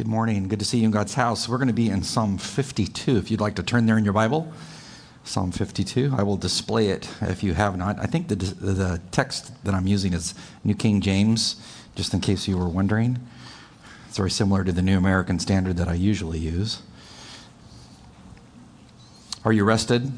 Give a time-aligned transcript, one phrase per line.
[0.00, 0.48] Good morning.
[0.48, 1.46] Good to see you in God's house.
[1.46, 3.18] We're going to be in Psalm 52.
[3.18, 4.50] If you'd like to turn there in your Bible,
[5.24, 6.14] Psalm 52.
[6.16, 7.98] I will display it if you have not.
[7.98, 10.34] I think the, the text that I'm using is
[10.64, 11.56] New King James,
[11.96, 13.18] just in case you were wondering.
[14.08, 16.80] It's very similar to the New American Standard that I usually use.
[19.44, 20.10] Are you rested?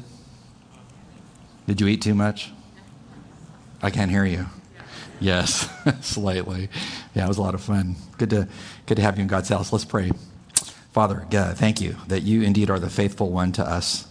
[1.67, 2.51] Did you eat too much?
[3.81, 4.45] I can't hear you.
[5.19, 5.69] Yes,
[5.99, 6.69] slightly.
[7.13, 7.95] Yeah, it was a lot of fun.
[8.17, 8.47] Good to,
[8.87, 9.71] good to have you in God's house.
[9.71, 10.11] Let's pray.
[10.93, 14.07] Father, thank you that you indeed are the faithful one to us.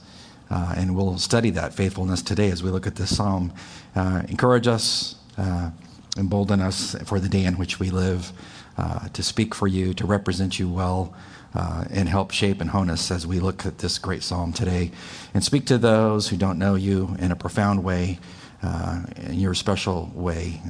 [0.51, 3.53] Uh, and we'll study that faithfulness today as we look at this psalm.
[3.97, 5.71] Uh, encourage us, uh,
[6.19, 8.33] embolden us for the day in which we live,
[8.77, 11.15] uh, to speak for you, to represent you well,
[11.55, 14.91] uh, and help shape and hone us as we look at this great psalm today.
[15.33, 18.19] And speak to those who don't know you in a profound way
[18.63, 20.61] uh, in your special way.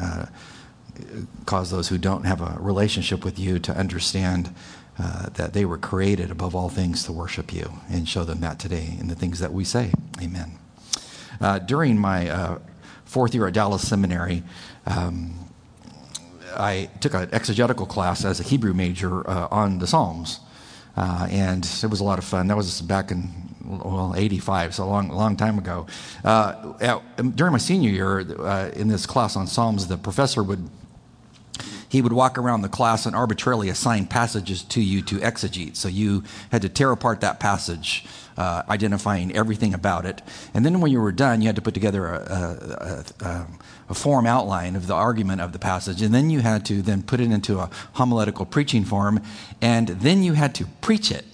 [1.46, 4.54] Cause those who don't have a relationship with you to understand
[4.98, 8.58] uh, that they were created above all things to worship you and show them that
[8.58, 9.90] today in the things that we say.
[10.20, 10.58] Amen.
[11.40, 12.58] Uh, during my uh,
[13.04, 14.42] fourth year at Dallas Seminary,
[14.86, 15.34] um,
[16.54, 20.40] I took an exegetical class as a Hebrew major uh, on the Psalms.
[20.96, 22.48] Uh, and it was a lot of fun.
[22.48, 23.30] That was back in
[23.64, 25.86] well, 85, so a long, long time ago.
[26.24, 30.68] Uh, at, during my senior year uh, in this class on Psalms, the professor would
[31.92, 35.76] he would walk around the class and arbitrarily assign passages to you to exegete.
[35.76, 38.06] So you had to tear apart that passage,
[38.38, 40.22] uh, identifying everything about it.
[40.54, 43.46] And then when you were done, you had to put together a, a, a,
[43.90, 46.00] a, form outline of the argument of the passage.
[46.00, 49.20] And then you had to then put it into a homiletical preaching form.
[49.60, 51.26] And then you had to preach it.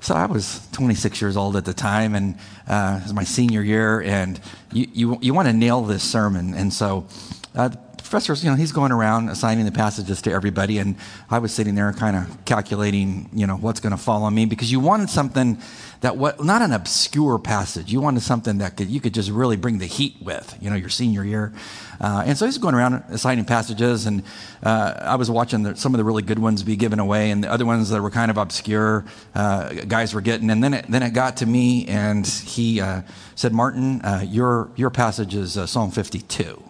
[0.00, 3.62] So I was 26 years old at the time, and uh, it was my senior
[3.62, 4.40] year, and
[4.72, 6.54] you, you, you want to nail this sermon.
[6.54, 7.06] And so
[7.54, 7.70] uh,
[8.04, 10.94] professor's, you know, he's going around assigning the passages to everybody, and
[11.30, 14.44] I was sitting there kind of calculating, you know, what's going to fall on me
[14.44, 15.58] because you wanted something
[16.02, 17.90] that what not an obscure passage.
[17.90, 20.76] You wanted something that could, you could just really bring the heat with, you know,
[20.76, 21.54] your senior year.
[21.98, 24.22] Uh, and so he's going around assigning passages, and
[24.62, 27.42] uh, I was watching the, some of the really good ones be given away, and
[27.42, 30.50] the other ones that were kind of obscure, uh, guys were getting.
[30.50, 33.00] And then it, then it got to me, and he uh,
[33.34, 36.63] said, "Martin, uh, your your passage is uh, Psalm 52."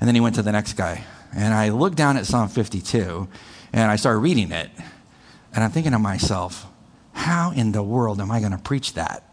[0.00, 1.04] And then he went to the next guy.
[1.34, 3.28] And I looked down at Psalm 52
[3.72, 4.70] and I started reading it.
[5.54, 6.66] And I'm thinking to myself,
[7.12, 9.24] how in the world am I going to preach that?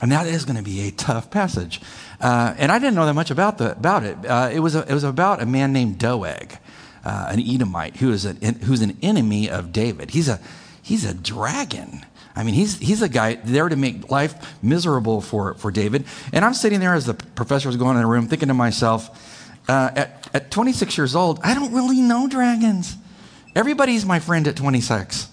[0.00, 1.80] And that is going to be a tough passage.
[2.20, 4.16] Uh, and I didn't know that much about, the, about it.
[4.24, 6.56] Uh, it, was a, it was about a man named Doeg,
[7.04, 10.10] uh, an Edomite, who is a, who's an enemy of David.
[10.10, 10.40] He's a,
[10.82, 12.06] he's a dragon.
[12.36, 16.04] I mean, he's, he's a guy there to make life miserable for, for David.
[16.32, 19.37] And I'm sitting there as the professor was going in the room thinking to myself,
[19.68, 22.96] uh, at, at 26 years old, I don't really know dragons.
[23.54, 25.28] Everybody's my friend at 26.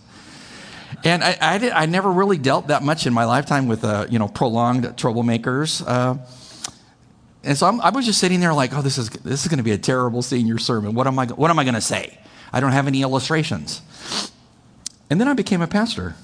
[1.04, 4.08] And I, I, did, I never really dealt that much in my lifetime with, uh,
[4.10, 5.84] you know, prolonged troublemakers.
[5.86, 6.18] Uh,
[7.44, 9.60] and so I'm, i was just sitting there like, oh, this is, this is going
[9.60, 10.96] to be a terrible senior sermon.
[10.96, 12.18] What am I, what am I going to say?
[12.52, 13.82] I don't have any illustrations.
[15.10, 16.16] And then I became a pastor.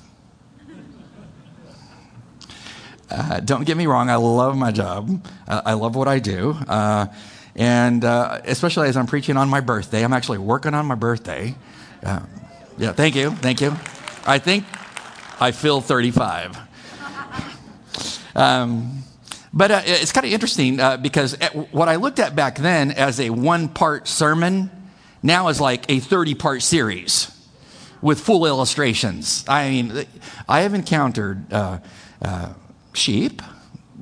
[3.09, 5.27] Uh, don't get me wrong, I love my job.
[5.47, 6.51] Uh, I love what I do.
[6.67, 7.07] Uh,
[7.55, 11.55] and uh, especially as I'm preaching on my birthday, I'm actually working on my birthday.
[12.03, 12.21] Uh,
[12.77, 13.75] yeah, thank you, thank you.
[14.25, 14.65] I think
[15.39, 16.57] I feel 35.
[18.35, 19.03] Um,
[19.53, 21.35] but uh, it's kind of interesting uh, because
[21.71, 24.71] what I looked at back then as a one part sermon
[25.21, 27.29] now is like a 30 part series
[28.01, 29.43] with full illustrations.
[29.47, 30.05] I mean,
[30.47, 31.79] I have encountered uh,
[32.21, 32.53] uh,
[32.93, 33.41] sheep,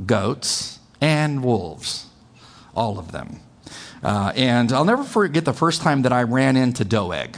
[0.05, 2.08] goats, and wolves
[2.79, 3.41] all of them.
[4.01, 7.37] Uh, and I'll never forget the first time that I ran into Doeg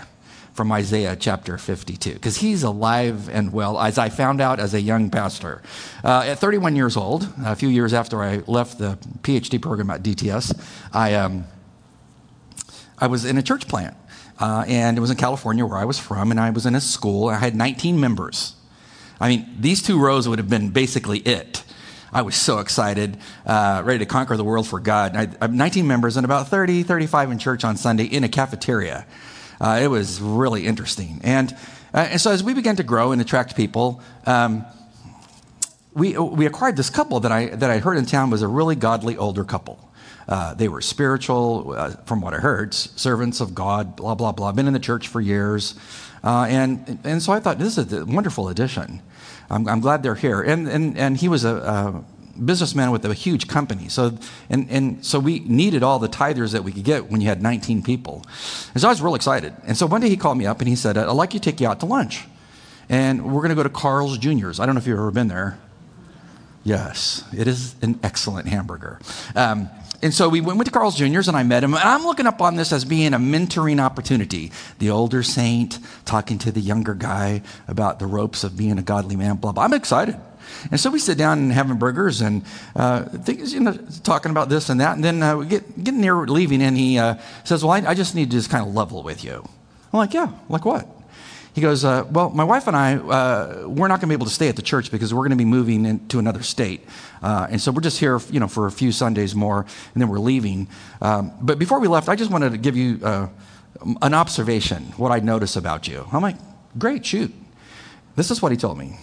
[0.54, 4.82] from Isaiah chapter 52, because he's alive and well, as I found out as a
[4.82, 5.64] young pastor.
[6.04, 10.04] Uh, at 31 years old, a few years after I left the PhD program at
[10.04, 10.62] DTS,
[10.94, 11.46] I, um,
[13.00, 13.96] I was in a church plant.
[14.40, 16.82] Uh, and it was in California where I was from, and I was in a
[16.82, 17.30] school.
[17.30, 18.56] I had 19 members.
[19.20, 21.64] I mean, these two rows would have been basically it.
[22.14, 25.16] I was so excited, uh, ready to conquer the world for God.
[25.16, 28.30] I, I have 19 members and about 30, 35 in church on Sunday in a
[28.30, 29.06] cafeteria.
[29.62, 31.22] Uh, it was really interesting.
[31.24, 31.54] And,
[31.94, 34.66] uh, and so as we began to grow and attract people, um,
[35.94, 38.76] we, we acquired this couple that I, that I heard in town was a really
[38.76, 39.91] godly older couple.
[40.32, 44.54] Uh, they were spiritual, uh, from what I heard, servants of God, blah, blah, blah,
[44.54, 45.76] been in the church for years.
[46.24, 49.02] Uh, and, and so I thought, this is a wonderful addition.
[49.50, 50.42] I'm, I'm glad they're here.
[50.42, 52.02] And, and, and he was a,
[52.46, 53.90] businessman with a huge company.
[53.90, 54.18] So,
[54.50, 57.42] and, and so we needed all the tithers that we could get when you had
[57.42, 58.26] 19 people.
[58.74, 59.54] And so I was real excited.
[59.68, 61.44] And so one day he called me up and he said, I'd like you to
[61.44, 62.26] take you out to lunch.
[62.88, 64.62] And we're going to go to Carl's Jr.'s.
[64.62, 65.60] I don't know if you've ever been there.
[66.64, 69.00] Yes, it is an excellent hamburger.
[69.36, 69.70] Um,
[70.02, 71.74] and so we went, to Carl's Jr.'s and I met him.
[71.74, 74.52] And I'm looking up on this as being a mentoring opportunity.
[74.80, 79.16] The older saint talking to the younger guy about the ropes of being a godly
[79.16, 79.64] man, blah, blah.
[79.64, 80.20] I'm excited.
[80.70, 82.44] And so we sit down and having burgers and
[82.76, 84.96] uh, things, you know, talking about this and that.
[84.96, 87.94] And then uh, we get, get near leaving, and he uh, says, Well, I, I,
[87.94, 89.48] just need to just kind of level with you.
[89.94, 90.88] I'm like, Yeah, like what?
[91.54, 94.28] He goes, uh, Well, my wife and I, uh, we're not going to be able
[94.28, 96.86] to stay at the church because we're going to be moving into another state.
[97.22, 100.10] Uh, and so we're just here, you know, for a few Sundays more, and then
[100.10, 100.68] we're leaving.
[101.02, 103.00] Um, but before we left, I just wanted to give you
[104.02, 106.08] an observation, what I notice about you.
[106.12, 106.38] I'm like,
[106.78, 107.34] Great, shoot.
[108.16, 108.98] This is what he told me.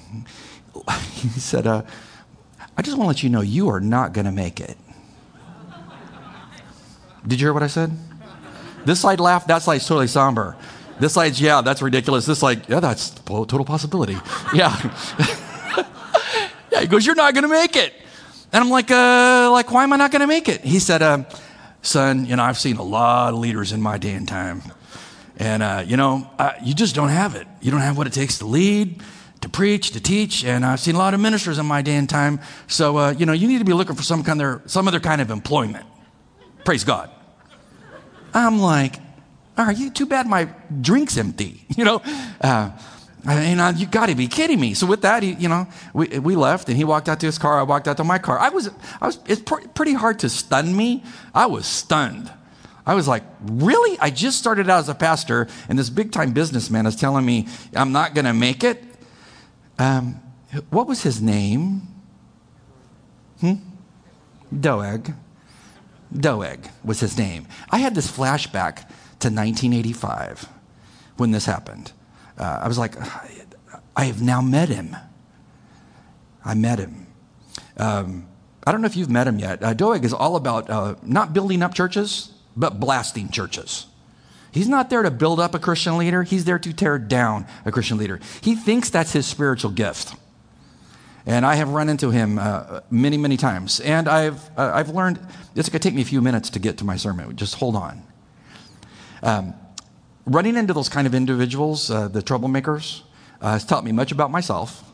[1.13, 1.83] he said, uh,
[2.77, 4.77] I just want to let you know you are not going to make it.
[7.27, 7.91] Did you hear what I said?
[8.85, 10.57] This side laughed, that side's totally somber.
[11.01, 12.27] This side's, yeah, that's ridiculous.
[12.27, 14.17] This like, yeah, that's total possibility.
[14.55, 14.75] Yeah.
[16.73, 17.93] yeah, he goes, You're not going to make it.
[18.53, 20.63] And I'm like, uh, like, why am I not going to make it?
[20.63, 21.25] He said, uh,
[21.83, 24.63] son, you know, I've seen a lot of leaders in my day and time.
[25.37, 26.31] And, uh, you know,
[26.65, 27.47] you just don't have it.
[27.61, 29.03] You don't have what it takes to lead
[29.41, 32.09] to preach, to teach, and I've seen a lot of ministers in my day and
[32.09, 32.41] time.
[32.67, 35.01] So, uh, you know, you need to be looking for some, kind of, some other
[35.01, 35.87] kind of employment.
[36.65, 37.11] Praise God.
[38.35, 38.97] I'm like,
[39.65, 40.49] are you too bad my
[40.81, 41.65] drink's empty?
[41.79, 42.03] You know,
[42.41, 42.73] uh,
[43.25, 44.75] and you got to be kidding me.
[44.75, 47.39] So with that, he, you know, we, we left, and he walked out to his
[47.39, 47.57] car.
[47.57, 48.37] I walked out to my car.
[48.37, 48.69] I was,
[49.01, 49.21] I was.
[49.29, 51.05] It's pr- pretty hard to stun me.
[51.33, 52.33] I was stunned.
[52.85, 53.99] I was like, really?
[54.01, 57.47] I just started out as a pastor, and this big time businessman is telling me
[57.77, 58.83] I'm not going to make it.
[59.79, 60.21] Um,
[60.71, 61.83] what was his name?
[63.41, 63.55] Hmm?
[64.59, 65.13] Doeg.
[66.17, 67.47] Doeg was his name.
[67.71, 68.91] I had this flashback
[69.21, 70.49] to 1985
[71.17, 71.93] when this happened.
[72.39, 72.95] Uh, I was like,
[73.97, 74.97] I have now met him.
[76.45, 77.07] I met him.
[77.77, 78.29] Um,
[78.65, 79.63] I don't know if you've met him yet.
[79.63, 83.87] Uh, Doeg is all about uh, not building up churches, but blasting churches.
[84.53, 87.73] He's not there to build up a Christian leader, he's there to tear down a
[87.73, 88.21] Christian leader.
[88.41, 90.15] He thinks that's his spiritual gift.
[91.27, 93.81] And I have run into him uh, many, many times.
[93.81, 95.19] And I've, uh, I've learned,
[95.55, 97.37] it's going to take me a few minutes to get to my sermon.
[97.37, 98.03] Just hold on.
[99.23, 99.55] Um,
[100.27, 103.03] running into those kind of individuals, uh, the troublemakers,
[103.41, 104.85] uh, has taught me much about myself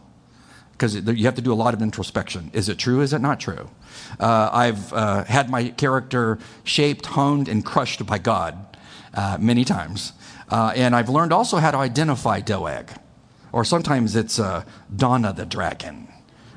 [0.73, 2.51] because you have to do a lot of introspection.
[2.53, 3.01] Is it true?
[3.01, 3.71] Is it not true?
[4.19, 8.77] Uh, I've uh, had my character shaped, honed, and crushed by God
[9.15, 10.13] uh, many times.
[10.49, 12.91] Uh, and I've learned also how to identify Doeg,
[13.53, 14.41] or sometimes it's
[14.95, 16.09] Donna the dragon.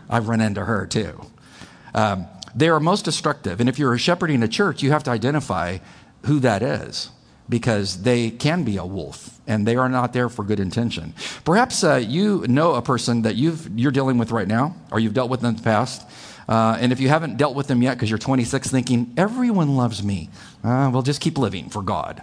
[0.09, 1.21] I've run into her too.
[1.93, 3.59] Um, they are most destructive.
[3.59, 5.77] And if you're shepherding a church, you have to identify
[6.25, 7.11] who that is
[7.49, 11.13] because they can be a wolf and they are not there for good intention.
[11.45, 13.55] Perhaps uh, you know a person that you
[13.87, 16.07] are dealing with right now or you've dealt with in the past.
[16.47, 20.01] Uh, and if you haven't dealt with them yet because you're 26 thinking, everyone loves
[20.01, 20.29] me,
[20.63, 22.21] uh, well, just keep living for God.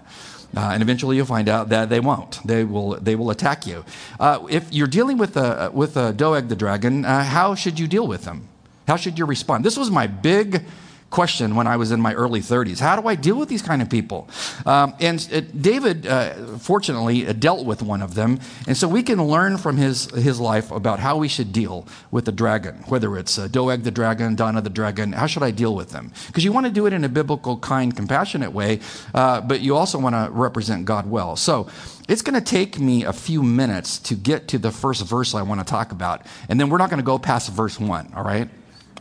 [0.57, 2.41] Uh, and eventually you'll find out that they won't.
[2.47, 3.85] They will, they will attack you.
[4.21, 7.89] Uh, if you're dealing with a, with a Doeg the dragon, uh, how should you
[7.89, 8.49] deal with them?
[8.87, 9.65] How should you respond?
[9.65, 10.65] This was my big
[11.15, 12.81] question when I was in my early 30s.
[12.81, 14.29] How do I deal with these kind of people?
[14.67, 18.41] Um, and it, David, uh, fortunately, uh, dealt with one of them.
[18.67, 22.25] And so we can learn from his, his life about how we should deal with
[22.25, 25.13] the dragon, whether it's uh, Doeg the dragon, Donna the dragon.
[25.13, 26.11] How should I deal with them?
[26.27, 28.81] Because you want to do it in a biblical, kind, compassionate way,
[29.15, 31.37] uh, but you also want to represent God well.
[31.37, 31.69] So
[32.09, 35.43] it's going to take me a few minutes to get to the first verse I
[35.43, 36.27] want to talk about.
[36.49, 38.49] And then we're not going to go past verse one, all right?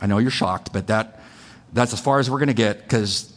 [0.00, 1.13] I know you're shocked, but that
[1.74, 3.34] that's as far as we're going to get because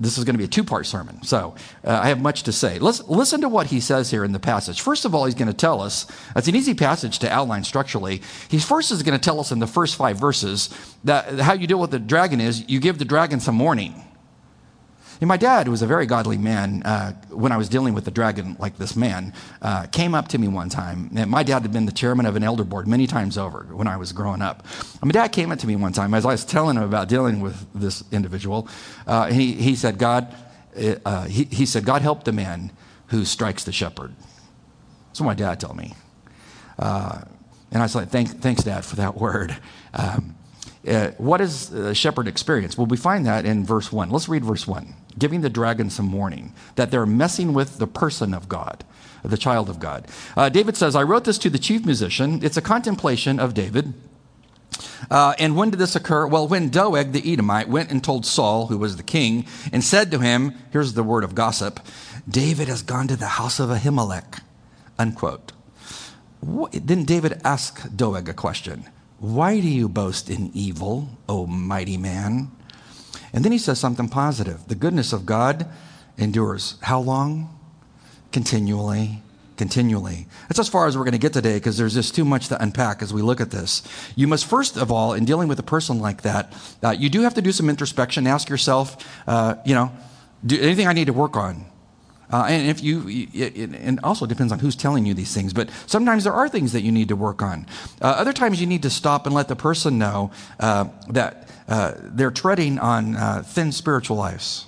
[0.00, 1.22] this is going to be a two part sermon.
[1.22, 1.54] So
[1.84, 2.78] uh, I have much to say.
[2.78, 4.80] Let's listen to what he says here in the passage.
[4.80, 8.20] First of all, he's going to tell us, it's an easy passage to outline structurally.
[8.48, 10.70] He first is going to tell us in the first five verses
[11.04, 14.04] that how you deal with the dragon is you give the dragon some warning.
[15.22, 18.10] My dad, who was a very godly man, uh, when I was dealing with the
[18.10, 21.10] dragon like this man, uh, came up to me one time.
[21.14, 23.86] And my dad had been the chairman of an elder board many times over when
[23.86, 24.64] I was growing up.
[25.02, 27.08] And my dad came up to me one time as I was telling him about
[27.08, 28.66] dealing with this individual.
[29.06, 30.34] Uh, he, he said, God,
[31.04, 32.72] uh, he, he said, God help the man
[33.08, 34.14] who strikes the shepherd.
[35.08, 35.94] That's what my dad told me.
[36.78, 37.20] Uh,
[37.72, 39.54] and I like, Thank, thanks, Dad, for that word.
[39.92, 40.34] Um,
[40.88, 42.78] uh, what is the shepherd experience?
[42.78, 44.08] Well, we find that in verse 1.
[44.08, 48.32] Let's read verse 1 giving the dragon some warning that they're messing with the person
[48.34, 48.84] of God,
[49.22, 50.06] the child of God.
[50.36, 52.40] Uh, David says, I wrote this to the chief musician.
[52.42, 53.94] It's a contemplation of David
[55.10, 56.26] Uh, and when did this occur?
[56.26, 60.10] Well, when Doeg the Edomite went and told Saul, who was the king, and said
[60.10, 61.80] to him, here's the word of gossip
[62.28, 64.40] David has gone to the house of Ahimelech,
[64.98, 65.52] unquote.
[66.40, 68.86] What, then David asked Doeg a question
[69.18, 72.50] Why do you boast in evil, O mighty man?
[73.32, 74.66] And then he says something positive.
[74.68, 75.66] The goodness of God
[76.18, 77.56] endures how long?
[78.32, 79.22] Continually
[79.60, 80.26] continually.
[80.48, 82.62] That's as far as we're going to get today because there's just too much to
[82.62, 83.82] unpack as we look at this.
[84.16, 87.20] You must, first of all, in dealing with a person like that, uh, you do
[87.20, 88.26] have to do some introspection.
[88.26, 88.96] Ask yourself,
[89.28, 89.92] uh, you know,
[90.46, 91.66] do anything I need to work on?
[92.32, 95.68] Uh, and if you, it, and also depends on who's telling you these things, but
[95.86, 97.66] sometimes there are things that you need to work on.
[98.00, 101.92] Uh, other times you need to stop and let the person know uh, that uh,
[101.96, 104.66] they're treading on thin spiritual lives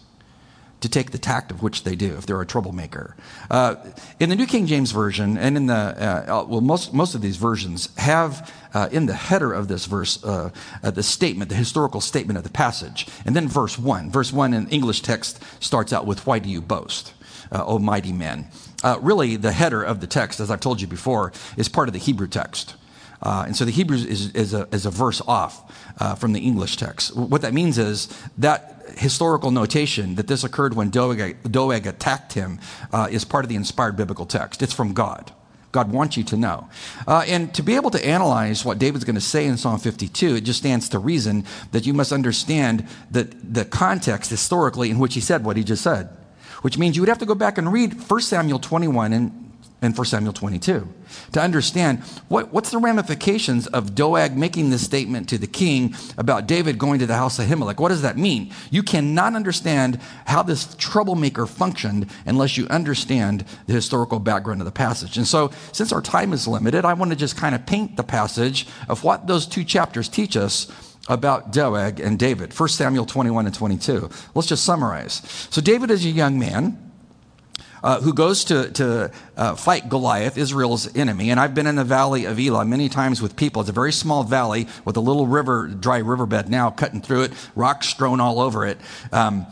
[0.82, 3.16] to take the tact of which they do if they're a troublemaker.
[3.50, 3.76] Uh,
[4.20, 7.22] in the New King James Version, and in the, uh, uh, well, most, most of
[7.22, 10.50] these versions have uh, in the header of this verse uh,
[10.82, 13.06] uh, the statement, the historical statement of the passage.
[13.24, 14.10] And then verse 1.
[14.10, 17.14] Verse 1 in English text starts out with, Why do you boast,
[17.52, 18.48] O mighty men?
[19.00, 22.00] really, the header of the text, as I've told you before, is part of the
[22.00, 22.74] Hebrew text.
[23.22, 26.40] Uh, and so the Hebrew is, is, a, is a verse off uh, from the
[26.40, 27.14] English text.
[27.14, 32.58] What that means is that historical notation that this occurred when Doeg, Doeg attacked him
[32.92, 34.60] uh, is part of the inspired biblical text.
[34.60, 35.32] It's from God.
[35.70, 36.68] God wants you to know.
[37.06, 40.36] Uh, and to be able to analyze what David's going to say in Psalm 52,
[40.36, 45.14] it just stands to reason that you must understand that the context historically in which
[45.14, 46.10] he said what he just said,
[46.62, 49.42] which means you would have to go back and read 1 Samuel 21 and
[49.82, 50.88] in 1 Samuel 22
[51.32, 56.46] to understand what, what's the ramifications of Doeg making this statement to the king about
[56.46, 57.80] David going to the house of Ahimelech.
[57.80, 58.52] What does that mean?
[58.70, 64.72] You cannot understand how this troublemaker functioned unless you understand the historical background of the
[64.72, 65.16] passage.
[65.16, 68.04] And so, since our time is limited, I want to just kind of paint the
[68.04, 70.70] passage of what those two chapters teach us
[71.08, 72.58] about Doeg and David.
[72.58, 74.08] 1 Samuel 21 and 22.
[74.34, 75.22] Let's just summarize.
[75.50, 76.92] So, David is a young man
[77.82, 81.30] uh, who goes to, to uh, fight Goliath, Israel's enemy.
[81.30, 83.60] And I've been in the valley of Elah many times with people.
[83.60, 87.32] It's a very small valley with a little river, dry riverbed now cutting through it,
[87.54, 88.78] rocks strewn all over it.
[89.10, 89.46] Um,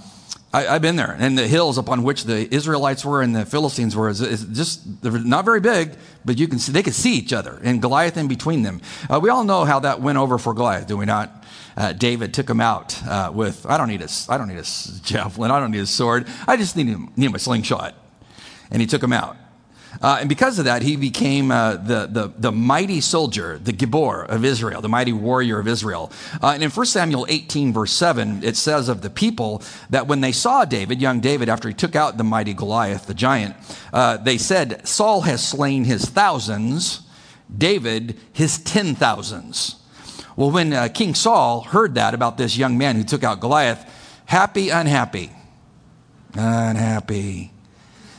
[0.52, 3.95] I, have been there, and the hills upon which the Israelites were and the Philistines
[3.95, 7.14] were is, is just they're not very big, but you can see, they could see
[7.14, 8.80] each other, and Goliath in between them.
[9.09, 11.39] Uh, we all know how that went over for Goliath, do we not?
[11.77, 14.67] Uh, David took him out uh, with I don't need a I don't need a
[15.03, 16.87] javelin, I don't need a sword, I just need
[17.17, 17.95] need him a slingshot
[18.71, 19.37] and he took him out.
[20.00, 24.25] Uh, and because of that, he became uh, the, the, the, mighty soldier, the Gibor
[24.29, 26.12] of Israel, the mighty warrior of Israel.
[26.41, 30.21] Uh, and in 1 Samuel 18, verse 7, it says of the people that when
[30.21, 33.57] they saw David, young David, after he took out the mighty Goliath, the giant,
[33.93, 37.03] uh, they said, Saul has slain his thousands,
[37.55, 39.80] David his ten thousands.
[40.37, 43.85] Well, when uh, King Saul heard that about this young man who took out Goliath,
[44.27, 45.31] happy, unhappy,
[46.35, 47.53] unhappy.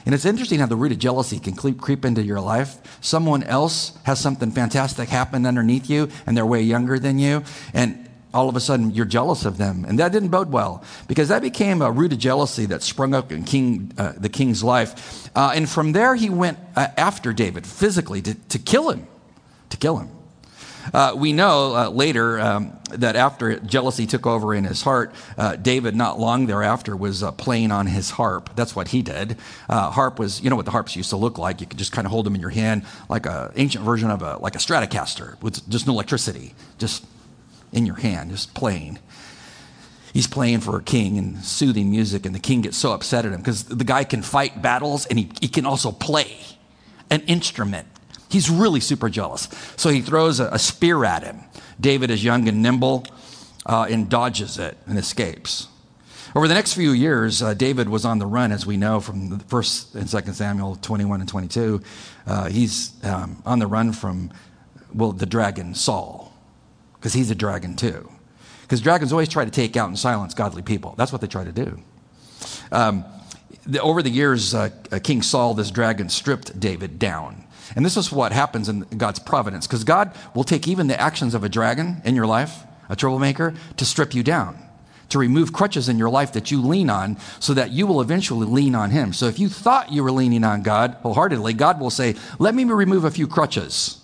[0.05, 2.99] And it's interesting how the root of jealousy can creep, into your life.
[3.01, 8.09] Someone else has something fantastic happen underneath you, and they're way younger than you, and
[8.33, 9.85] all of a sudden you're jealous of them.
[9.87, 13.31] And that didn't bode well because that became a root of jealousy that sprung up
[13.31, 15.29] in king, uh, the king's life.
[15.35, 19.05] Uh, and from there, he went uh, after David physically to, to kill him,
[19.69, 20.09] to kill him.
[20.93, 25.55] Uh, we know uh, later um, that after jealousy took over in his heart, uh,
[25.55, 28.55] David, not long thereafter, was uh, playing on his harp.
[28.55, 29.37] That's what he did.
[29.69, 31.61] Uh, harp was, you know what the harps used to look like.
[31.61, 34.21] You could just kind of hold them in your hand like an ancient version of
[34.21, 37.05] a, like a Stratocaster with just no electricity, just
[37.71, 38.99] in your hand, just playing.
[40.13, 43.31] He's playing for a king and soothing music, and the king gets so upset at
[43.31, 46.35] him because the guy can fight battles and he, he can also play
[47.09, 47.87] an instrument.
[48.31, 49.47] He's really super jealous.
[49.75, 51.41] So he throws a, a spear at him.
[51.79, 53.05] David is young and nimble
[53.65, 55.67] uh, and dodges it and escapes.
[56.33, 59.29] Over the next few years, uh, David was on the run, as we know from
[59.29, 61.81] the first and second Samuel 21 and 22.
[62.25, 64.31] Uh, he's um, on the run from,
[64.93, 66.33] well, the dragon Saul,
[66.93, 68.09] because he's a dragon too.
[68.61, 70.95] Because dragons always try to take out and silence godly people.
[70.97, 71.81] That's what they try to do.
[72.71, 73.03] Um,
[73.67, 74.69] the, over the years, uh,
[75.03, 77.43] King Saul, this dragon, stripped David down.
[77.75, 81.33] And this is what happens in God's providence, because God will take even the actions
[81.33, 84.57] of a dragon in your life, a troublemaker, to strip you down,
[85.09, 88.45] to remove crutches in your life that you lean on, so that you will eventually
[88.45, 89.13] lean on Him.
[89.13, 92.63] So if you thought you were leaning on God wholeheartedly, God will say, Let me
[92.63, 93.97] remove a few crutches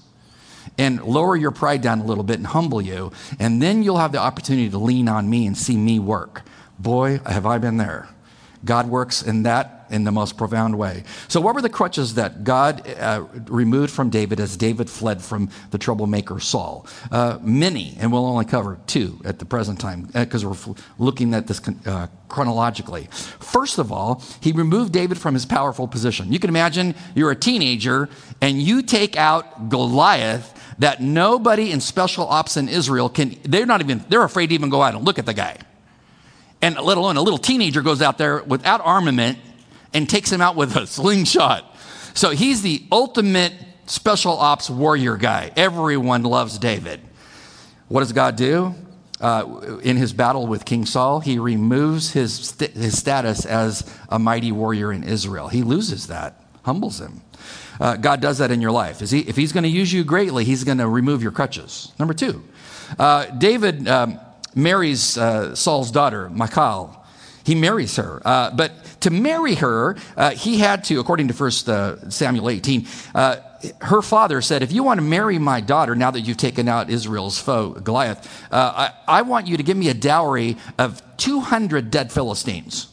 [0.78, 4.12] and lower your pride down a little bit and humble you, and then you'll have
[4.12, 6.44] the opportunity to lean on me and see me work.
[6.80, 8.08] Boy, have I been there.
[8.64, 11.04] God works in that in the most profound way.
[11.28, 15.50] So, what were the crutches that God uh, removed from David as David fled from
[15.72, 16.86] the troublemaker Saul?
[17.12, 21.34] Uh, many, and we'll only cover two at the present time because uh, we're looking
[21.34, 23.08] at this uh, chronologically.
[23.12, 26.32] First of all, he removed David from his powerful position.
[26.32, 28.10] You can imagine you're a teenager
[28.42, 33.82] and you take out Goliath that nobody in special ops in Israel can, they're not
[33.82, 35.58] even, they're afraid to even go out and look at the guy
[36.62, 39.38] and let alone a little teenager goes out there without armament
[39.94, 41.76] and takes him out with a slingshot.
[42.14, 43.54] So he's the ultimate
[43.86, 45.52] special ops warrior guy.
[45.56, 47.02] Everyone loves David.
[47.88, 48.76] What does God do?
[49.20, 54.20] Uh, in his battle with King Saul, he removes his, st- his status as a
[54.20, 55.48] mighty warrior in Israel.
[55.48, 57.22] He loses that, humbles him.
[57.80, 59.00] Uh, God does that in your life.
[59.00, 61.92] He, if he's going to use you greatly, he's going to remove your crutches.
[61.98, 62.44] Number two,
[63.00, 64.20] uh, David um,
[64.54, 66.94] marries uh, Saul's daughter, Michal.
[67.44, 68.22] He marries her.
[68.26, 72.88] Uh, but to marry her, uh, he had to, according to 1 uh, Samuel 18,
[73.16, 73.38] uh,
[73.82, 76.90] her father said, If you want to marry my daughter, now that you've taken out
[76.90, 81.90] Israel's foe, Goliath, uh, I, I want you to give me a dowry of 200
[81.92, 82.88] dead Philistines.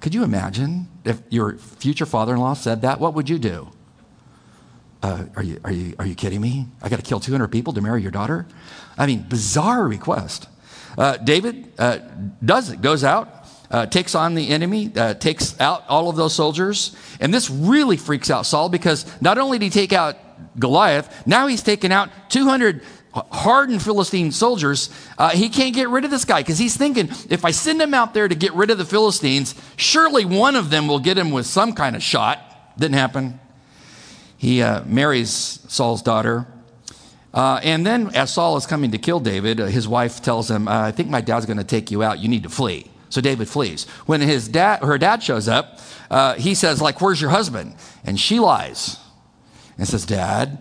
[0.00, 3.00] Could you imagine if your future father in law said that?
[3.00, 3.70] What would you do?
[5.02, 6.66] Uh, are, you, are, you, are you kidding me?
[6.82, 8.46] I got to kill 200 people to marry your daughter?
[8.96, 10.48] I mean, bizarre request.
[10.96, 11.98] Uh, David uh,
[12.44, 13.43] does it, goes out,
[13.74, 16.94] uh, takes on the enemy, uh, takes out all of those soldiers.
[17.18, 20.16] And this really freaks out Saul because not only did he take out
[20.60, 24.90] Goliath, now he's taken out 200 hardened Philistine soldiers.
[25.18, 27.94] Uh, he can't get rid of this guy because he's thinking if I send him
[27.94, 31.32] out there to get rid of the Philistines, surely one of them will get him
[31.32, 32.78] with some kind of shot.
[32.78, 33.40] Didn't happen.
[34.36, 36.46] He uh, marries Saul's daughter.
[37.32, 40.68] Uh, and then, as Saul is coming to kill David, uh, his wife tells him,
[40.68, 42.20] uh, I think my dad's going to take you out.
[42.20, 42.92] You need to flee.
[43.14, 43.84] So David flees.
[44.06, 45.78] When his dad, her dad shows up,
[46.10, 47.76] uh, he says, like, where's your husband?
[48.02, 48.98] And she lies
[49.78, 50.60] and says, Dad,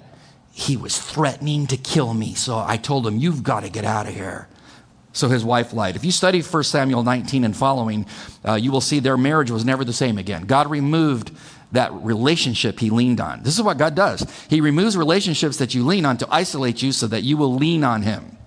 [0.51, 2.35] he was threatening to kill me.
[2.35, 4.47] So I told him, You've got to get out of here.
[5.13, 5.95] So his wife lied.
[5.95, 8.05] If you study 1 Samuel 19 and following,
[8.45, 10.43] uh, you will see their marriage was never the same again.
[10.43, 11.31] God removed
[11.71, 13.41] that relationship he leaned on.
[13.41, 14.27] This is what God does.
[14.47, 17.83] He removes relationships that you lean on to isolate you so that you will lean
[17.83, 18.37] on him.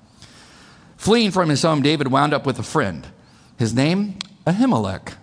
[0.96, 3.04] Fleeing from his home, David wound up with a friend.
[3.58, 5.14] His name, Ahimelech.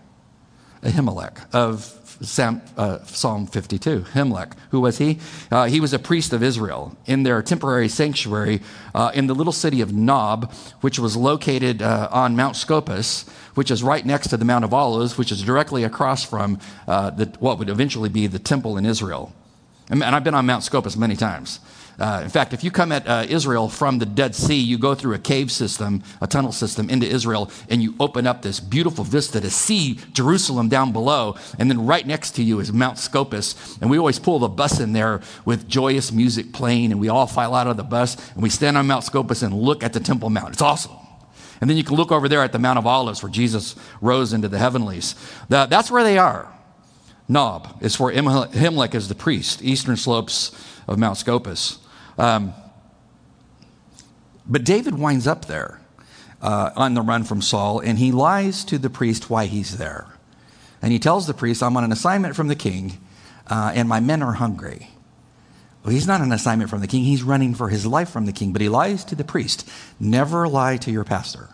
[0.81, 4.05] Ahimelech of Sam, uh, Psalm 52.
[4.13, 4.53] Himlech.
[4.71, 5.19] Who was he?
[5.51, 8.61] Uh, he was a priest of Israel in their temporary sanctuary
[8.95, 13.69] uh, in the little city of Nob, which was located uh, on Mount Scopus, which
[13.69, 17.25] is right next to the Mount of Olives, which is directly across from uh, the,
[17.39, 19.33] what would eventually be the temple in Israel.
[19.89, 21.59] And I've been on Mount Scopus many times.
[21.99, 24.95] Uh, in fact, if you come at uh, Israel from the Dead Sea, you go
[24.95, 29.03] through a cave system, a tunnel system into Israel, and you open up this beautiful
[29.03, 31.35] vista to see Jerusalem down below.
[31.59, 33.77] And then right next to you is Mount Scopus.
[33.79, 37.27] And we always pull the bus in there with joyous music playing, and we all
[37.27, 39.99] file out of the bus, and we stand on Mount Scopus and look at the
[39.99, 40.53] Temple Mount.
[40.53, 40.97] It's awesome.
[41.61, 44.33] And then you can look over there at the Mount of Olives where Jesus rose
[44.33, 45.15] into the heavenlies.
[45.49, 46.52] That, that's where they are.
[47.27, 50.51] Nob is where Himlech is the priest, eastern slopes
[50.88, 51.79] of Mount Scopus.
[52.17, 52.53] Um,
[54.45, 55.79] but David winds up there
[56.41, 60.07] uh, on the run from Saul, and he lies to the priest why he's there.
[60.81, 62.97] And he tells the priest, I'm on an assignment from the king,
[63.47, 64.89] uh, and my men are hungry.
[65.83, 68.33] Well, he's not an assignment from the king, he's running for his life from the
[68.33, 69.69] king, but he lies to the priest.
[69.99, 71.49] Never lie to your pastor.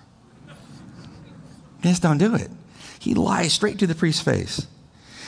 [1.82, 2.50] Just don't do it.
[3.00, 4.68] He lies straight to the priest's face.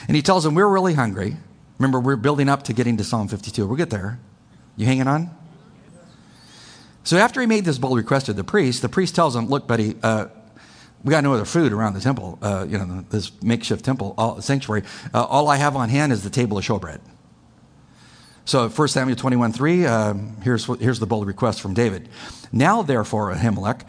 [0.07, 1.37] And he tells him, We're really hungry.
[1.77, 3.65] Remember, we're building up to getting to Psalm 52.
[3.65, 4.19] We'll get there.
[4.77, 5.31] You hanging on?
[7.03, 9.67] So after he made this bold request to the priest, the priest tells him, "Look,
[9.67, 10.27] buddy, uh,
[11.03, 12.37] we got no other food around the temple.
[12.41, 14.83] Uh, you know, this makeshift temple all, sanctuary.
[15.13, 16.99] Uh, all I have on hand is the table of showbread."
[18.45, 22.09] So 1 Samuel 21, 3, um, here's, here's the bold request from David.
[22.51, 23.83] Now, therefore, Ahimelech,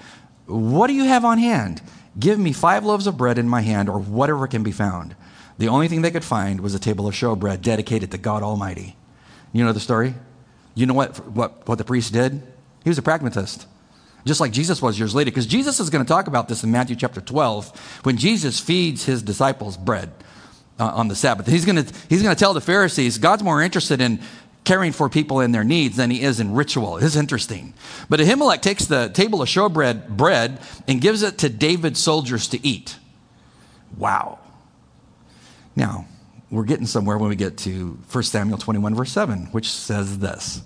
[0.46, 1.80] what do you have on hand?
[2.18, 5.16] Give me five loaves of bread in my hand, or whatever can be found.
[5.58, 8.96] The only thing they could find was a table of showbread dedicated to God Almighty.
[9.52, 10.14] You know the story?
[10.74, 12.42] You know what, what, what the priest did?
[12.82, 13.66] He was a pragmatist,
[14.24, 16.70] just like Jesus was years later, because Jesus is going to talk about this in
[16.70, 20.10] Matthew chapter 12 when Jesus feeds his disciples bread
[20.80, 21.46] uh, on the Sabbath.
[21.46, 24.20] He's going to he's going to tell the Pharisees God's more interested in
[24.64, 26.98] caring for people in their needs than he is in ritual.
[26.98, 27.74] It's interesting.
[28.08, 32.66] But Ahimelech takes the table of showbread bread and gives it to David's soldiers to
[32.66, 32.96] eat.
[33.96, 34.38] Wow.
[35.74, 36.06] Now,
[36.50, 40.62] we're getting somewhere when we get to 1 Samuel 21, verse 7, which says this.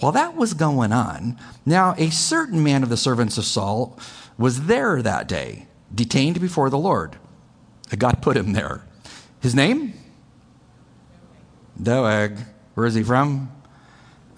[0.00, 3.98] While that was going on, now a certain man of the servants of Saul
[4.38, 7.16] was there that day, detained before the Lord.
[7.96, 8.82] God put him there.
[9.40, 9.92] His name?
[11.80, 12.38] Doeg.
[12.74, 13.50] Where is he from?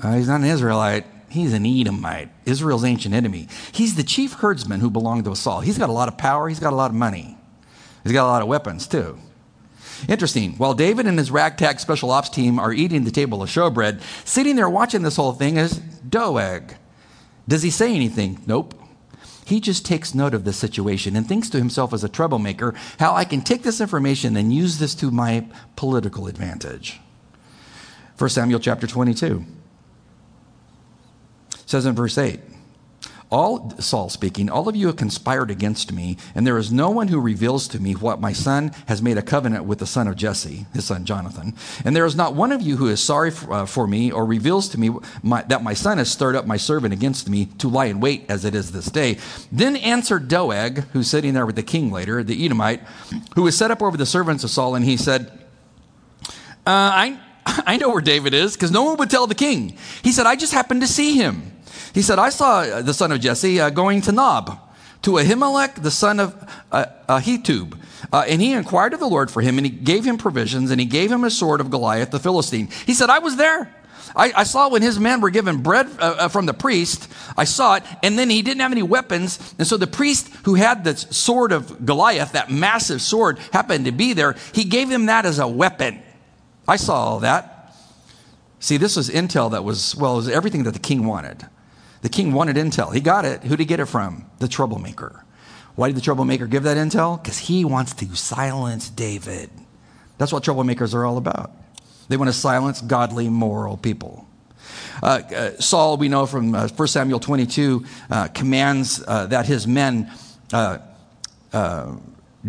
[0.02, 1.07] Uh, he's not an Israelite.
[1.35, 3.48] He's an Edomite, Israel's ancient enemy.
[3.72, 5.62] He's the chief herdsman who belonged to Saul.
[5.62, 7.37] He's got a lot of power, he's got a lot of money,
[8.04, 9.18] he's got a lot of weapons too.
[10.08, 10.52] Interesting.
[10.54, 14.56] While David and his ragtag special ops team are eating the table of showbread, sitting
[14.56, 16.74] there watching this whole thing is Doeg.
[17.48, 18.42] Does he say anything?
[18.46, 18.74] Nope.
[19.46, 23.14] He just takes note of the situation and thinks to himself as a troublemaker how
[23.14, 27.00] I can take this information and use this to my political advantage.
[28.16, 29.44] 1 Samuel chapter 22
[31.66, 32.40] says in verse 8,
[33.34, 37.08] all Saul speaking, all of you have conspired against me, and there is no one
[37.08, 40.14] who reveals to me what my son has made a covenant with the son of
[40.14, 41.52] Jesse, his son Jonathan.
[41.84, 44.24] And there is not one of you who is sorry for, uh, for me or
[44.24, 44.90] reveals to me
[45.24, 48.24] my, that my son has stirred up my servant against me to lie in wait
[48.28, 49.18] as it is this day.
[49.50, 52.82] Then answered Doeg, who's sitting there with the king later, the Edomite,
[53.34, 55.26] who was set up over the servants of Saul, and he said,
[56.64, 59.76] uh, I, I know where David is because no one would tell the king.
[60.04, 61.50] He said, I just happened to see him.
[61.94, 64.59] He said, I saw the son of Jesse uh, going to Nob,
[65.02, 66.35] to Ahimelech, the son of
[66.72, 67.78] uh, Ahitub.
[68.12, 70.80] Uh, and he inquired of the Lord for him, and he gave him provisions, and
[70.80, 72.68] he gave him a sword of Goliath the Philistine.
[72.85, 73.72] He said, I was there.
[74.16, 77.11] I, I saw when his men were given bread uh, uh, from the priest.
[77.37, 79.54] I saw it, and then he didn't have any weapons.
[79.59, 83.92] And so the priest who had the sword of Goliath, that massive sword, happened to
[83.92, 84.35] be there.
[84.52, 86.00] He gave him that as a weapon.
[86.66, 87.74] I saw all that.
[88.59, 91.46] See, this was intel that was, well, it was everything that the king wanted.
[92.04, 92.92] The king wanted intel.
[92.92, 93.42] He got it.
[93.44, 94.26] Who did he get it from?
[94.38, 95.24] The troublemaker.
[95.74, 97.20] Why did the troublemaker give that intel?
[97.20, 99.48] Because he wants to silence David.
[100.18, 101.52] That's what troublemakers are all about.
[102.10, 104.28] They want to silence godly, moral people.
[105.02, 109.66] Uh, uh, Saul, we know from uh, 1 Samuel 22, uh, commands uh, that his
[109.66, 110.12] men
[110.52, 110.76] uh,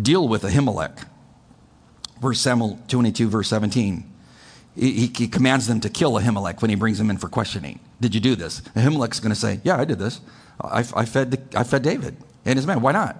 [0.02, 1.02] deal with Ahimelech.
[2.20, 4.15] 1 Samuel 22, verse 17
[4.76, 7.80] he, he, commands them to kill Ahimelech when he brings him in for questioning.
[8.00, 8.60] Did you do this?
[8.76, 10.20] Ahimelech's going to say, Yeah, I did this.
[10.60, 12.80] I, I fed the, I fed David and his men.
[12.80, 13.16] Why not?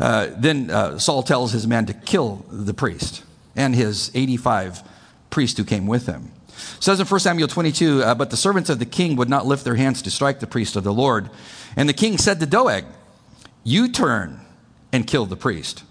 [0.00, 3.22] Uh, then uh, Saul tells his men to kill the priest
[3.54, 4.82] and his 85
[5.30, 6.32] priests who came with him.
[6.48, 9.46] It says in 1 Samuel 22, uh, but the servants of the king would not
[9.46, 11.30] lift their hands to strike the priest of the Lord.
[11.76, 12.84] And the king said to Doeg,
[13.62, 14.40] You turn
[14.92, 15.84] and kill the priest.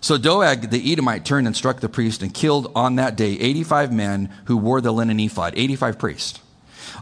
[0.00, 3.92] So Doeg the Edomite turned and struck the priest and killed on that day 85
[3.92, 6.40] men who wore the linen ephod, 85 priests.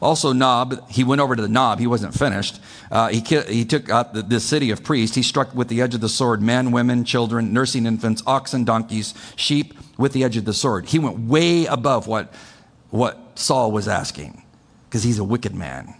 [0.01, 1.79] Also, Nob, he went over to the Nob.
[1.79, 2.61] He wasn't finished.
[2.91, 5.17] Uh, he, he took out the, the city of priests.
[5.17, 9.15] He struck with the edge of the sword men, women, children, nursing infants, oxen, donkeys,
[9.37, 10.87] sheep with the edge of the sword.
[10.87, 12.33] He went way above what,
[12.91, 14.43] what Saul was asking
[14.89, 15.95] because he's a wicked man.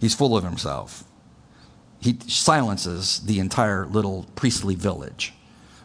[0.00, 1.04] He's full of himself.
[2.00, 5.32] He silences the entire little priestly village.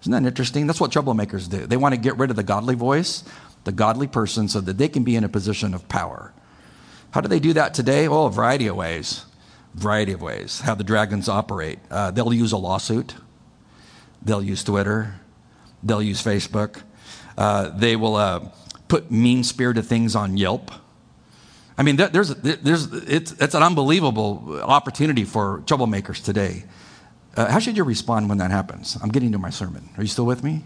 [0.03, 0.67] Isn't that interesting?
[0.67, 1.65] That's what troublemakers do.
[1.65, 3.23] They want to get rid of the godly voice,
[3.63, 6.33] the godly person, so that they can be in a position of power.
[7.11, 8.09] How do they do that today?
[8.09, 9.25] Well, a variety of ways.
[9.75, 10.59] Variety of ways.
[10.59, 11.79] How the dragons operate.
[11.89, 13.15] Uh, they'll use a lawsuit.
[14.21, 15.15] They'll use Twitter.
[15.81, 16.81] They'll use Facebook.
[17.37, 18.49] Uh, they will uh,
[18.89, 20.69] put mean spirited things on Yelp.
[21.77, 26.65] I mean, there's, there's, it's, it's an unbelievable opportunity for troublemakers today.
[27.35, 28.97] Uh, how should you respond when that happens?
[29.01, 29.89] I'm getting to my sermon.
[29.97, 30.63] Are you still with me?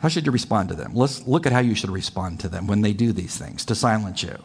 [0.00, 0.92] How should you respond to them?
[0.94, 3.74] Let's look at how you should respond to them when they do these things to
[3.74, 4.36] silence you.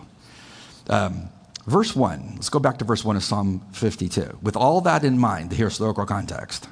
[0.90, 1.30] Um,
[1.68, 4.40] verse 1, let's go back to verse 1 of Psalm 52.
[4.42, 6.70] With all that in mind, the historical context,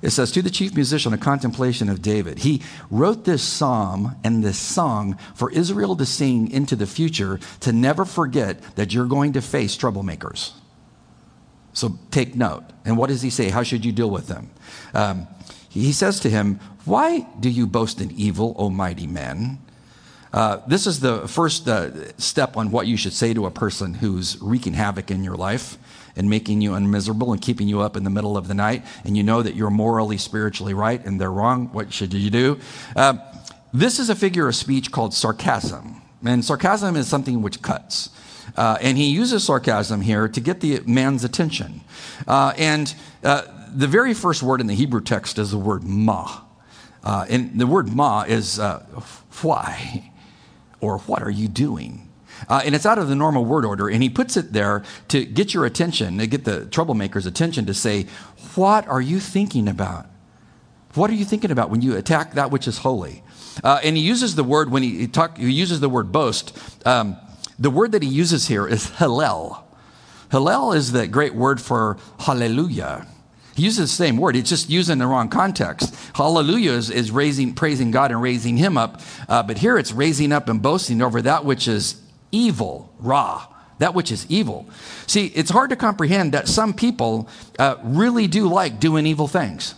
[0.00, 2.40] it says, To the chief musician, a contemplation of David.
[2.40, 7.72] He wrote this psalm and this song for Israel to sing into the future to
[7.72, 10.52] never forget that you're going to face troublemakers.
[11.72, 12.64] So take note.
[12.84, 13.48] And what does he say?
[13.50, 14.50] How should you deal with them?
[14.94, 15.26] Um,
[15.68, 19.58] he says to him, Why do you boast in evil, O mighty man?
[20.32, 23.94] Uh, this is the first uh, step on what you should say to a person
[23.94, 25.76] who's wreaking havoc in your life
[26.16, 29.16] and making you unmiserable and keeping you up in the middle of the night, and
[29.16, 31.68] you know that you're morally, spiritually right and they're wrong.
[31.72, 32.58] What should you do?
[32.96, 33.14] Uh,
[33.72, 36.02] this is a figure of speech called sarcasm.
[36.24, 38.10] And sarcasm is something which cuts.
[38.56, 41.82] Uh, and he uses sarcasm here to get the man's attention.
[42.26, 43.42] Uh, and uh,
[43.74, 46.42] the very first word in the Hebrew text is the word ma.
[47.02, 48.80] Uh, and the word ma is uh,
[49.42, 50.10] why
[50.80, 52.08] or what are you doing?
[52.48, 53.88] Uh, and it's out of the normal word order.
[53.88, 57.74] And he puts it there to get your attention, to get the troublemaker's attention to
[57.74, 58.06] say,
[58.54, 60.06] What are you thinking about?
[60.94, 63.22] What are you thinking about when you attack that which is holy?
[63.64, 66.58] and he uses the word, when he, he, talk, he uses the word boast.
[66.86, 67.16] Um,
[67.62, 69.62] the word that he uses here is Hallel.
[70.30, 73.06] Hallel is the great word for hallelujah.
[73.54, 74.34] He uses the same word.
[74.34, 75.94] It's just used in the wrong context.
[76.14, 79.00] Hallelujah is, is raising, praising God and raising Him up.
[79.28, 82.00] Uh, but here it's raising up and boasting over that which is
[82.32, 83.46] evil, ra,
[83.78, 84.68] that which is evil.
[85.06, 89.74] See, it's hard to comprehend that some people uh, really do like doing evil things.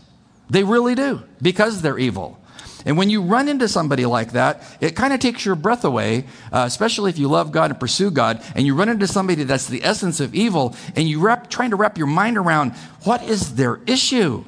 [0.49, 2.41] They really do because they're evil.
[2.85, 6.25] And when you run into somebody like that, it kind of takes your breath away,
[6.53, 9.69] uh, especially if you love God and pursue God, and you run into somebody that's
[9.69, 12.73] the essence of evil, and you wrap, trying to wrap your mind around
[13.05, 14.45] what is their issue.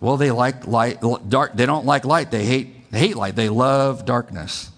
[0.00, 1.54] Well, they like light, dark.
[1.54, 2.30] They don't like light.
[2.30, 3.36] They hate, they hate light.
[3.36, 4.70] They love darkness.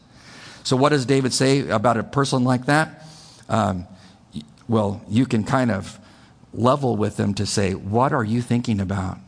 [0.64, 3.06] So, what does David say about a person like that?
[3.48, 3.86] Um,
[4.66, 5.98] well, you can kind of
[6.52, 9.18] level with them to say, What are you thinking about?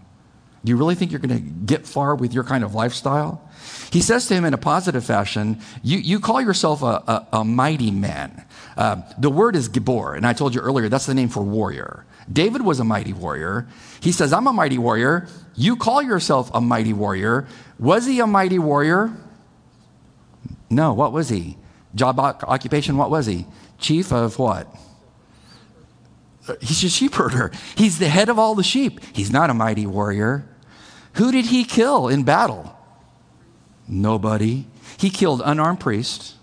[0.64, 3.46] Do you really think you're going to get far with your kind of lifestyle?
[3.92, 7.44] He says to him in a positive fashion, You, you call yourself a, a, a
[7.44, 8.44] mighty man.
[8.76, 12.06] Uh, the word is Gibor, and I told you earlier that's the name for warrior.
[12.32, 13.68] David was a mighty warrior.
[14.00, 15.28] He says, I'm a mighty warrior.
[15.54, 17.46] You call yourself a mighty warrior.
[17.78, 19.14] Was he a mighty warrior?
[20.70, 21.58] No, what was he?
[21.94, 23.46] Job occupation, what was he?
[23.78, 24.66] Chief of what?
[26.60, 27.52] He's a sheep herder.
[27.76, 29.00] He's the head of all the sheep.
[29.12, 30.48] He's not a mighty warrior.
[31.14, 32.76] Who did he kill in battle?
[33.86, 34.66] Nobody.
[34.98, 36.34] He killed unarmed priests.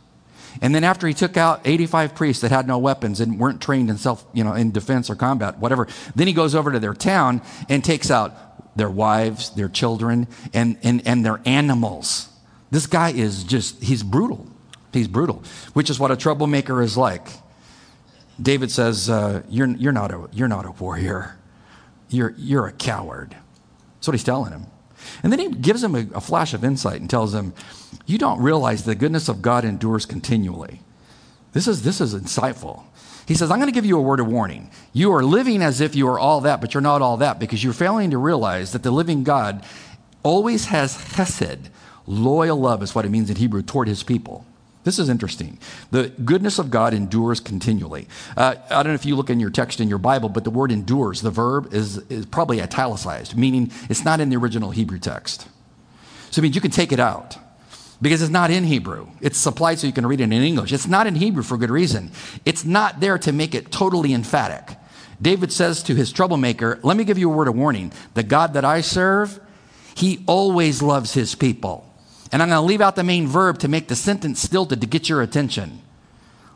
[0.61, 3.89] And then after he took out 85 priests that had no weapons and weren't trained
[3.89, 6.93] in self, you know, in defense or combat, whatever, then he goes over to their
[6.93, 12.29] town and takes out their wives, their children, and, and, and their animals.
[12.69, 14.47] This guy is just, he's brutal.
[14.93, 17.27] He's brutal, which is what a troublemaker is like.
[18.41, 21.37] David says, uh, you're, you're, not a, you're not a warrior.
[22.09, 23.35] You're, you're a coward.
[24.01, 24.65] That's what he's telling him.
[25.21, 27.53] And then he gives him a, a flash of insight and tells him,
[28.07, 30.81] You don't realize the goodness of God endures continually.
[31.53, 32.81] This is, this is insightful.
[33.27, 34.71] He says, I'm going to give you a word of warning.
[34.91, 37.63] You are living as if you are all that, but you're not all that because
[37.63, 39.63] you're failing to realize that the living God
[40.23, 41.69] always has chesed.
[42.07, 44.47] Loyal love is what it means in Hebrew toward his people.
[44.83, 45.59] This is interesting.
[45.91, 48.07] The goodness of God endures continually.
[48.35, 50.49] Uh, I don't know if you look in your text in your Bible, but the
[50.49, 54.97] word endures, the verb, is, is probably italicized, meaning it's not in the original Hebrew
[54.97, 55.47] text.
[56.31, 57.37] So it means you can take it out
[58.01, 59.07] because it's not in Hebrew.
[59.21, 60.73] It's supplied so you can read it in English.
[60.73, 62.11] It's not in Hebrew for good reason.
[62.45, 64.77] It's not there to make it totally emphatic.
[65.21, 67.91] David says to his troublemaker, Let me give you a word of warning.
[68.15, 69.39] The God that I serve,
[69.95, 71.87] he always loves his people.
[72.31, 74.87] And I'm going to leave out the main verb to make the sentence stilted to
[74.87, 75.81] get your attention.